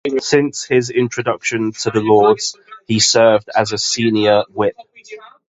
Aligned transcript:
Since 0.19 0.63
his 0.63 0.89
introduction 0.89 1.73
to 1.73 1.91
the 1.91 2.01
Lords, 2.01 2.57
he 2.87 2.99
served 2.99 3.49
as 3.55 3.71
a 3.71 3.77
Senior 3.77 4.45
Whip. 4.51 4.75